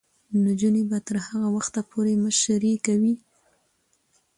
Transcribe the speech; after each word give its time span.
نجونې 0.45 0.83
به 0.89 0.97
تر 1.07 1.15
هغه 1.27 1.47
وخته 1.55 1.81
پورې 1.91 2.13
مشري 2.23 2.73
کوي. 2.85 3.15